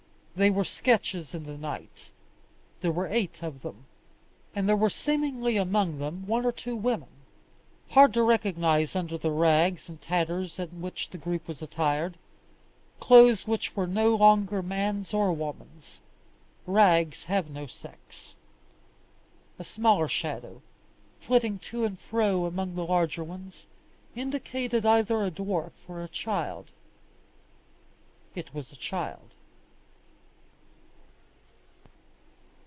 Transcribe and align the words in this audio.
They 0.33 0.49
were 0.49 0.63
sketches 0.63 1.35
in 1.35 1.43
the 1.43 1.57
night. 1.57 2.09
There 2.79 2.91
were 2.91 3.05
eight 3.07 3.43
of 3.43 3.61
them, 3.61 3.85
and 4.55 4.67
there 4.67 4.77
were 4.77 4.89
seemingly 4.89 5.57
among 5.57 5.99
them 5.99 6.25
one 6.25 6.45
or 6.45 6.51
two 6.53 6.75
women, 6.75 7.09
hard 7.89 8.13
to 8.13 8.23
recognize 8.23 8.95
under 8.95 9.17
the 9.19 9.29
rags 9.29 9.87
and 9.89 10.01
tatters 10.01 10.57
in 10.57 10.81
which 10.81 11.09
the 11.09 11.17
group 11.19 11.47
was 11.49 11.61
attired 11.61 12.17
clothes 13.01 13.45
which 13.45 13.75
were 13.75 13.85
no 13.85 14.15
longer 14.15 14.63
man's 14.63 15.13
or 15.13 15.31
woman's. 15.33 15.99
Rags 16.65 17.25
have 17.25 17.49
no 17.49 17.67
sex. 17.67 18.35
A 19.59 19.63
smaller 19.65 20.07
shadow, 20.07 20.61
flitting 21.19 21.59
to 21.59 21.83
and 21.85 21.99
fro 21.99 22.45
among 22.45 22.73
the 22.75 22.85
larger 22.85 23.23
ones, 23.23 23.67
indicated 24.15 24.85
either 24.87 25.23
a 25.23 25.29
dwarf 25.29 25.73
or 25.89 26.01
a 26.01 26.07
child. 26.07 26.71
It 28.33 28.53
was 28.55 28.71
a 28.71 28.75
child. 28.77 29.33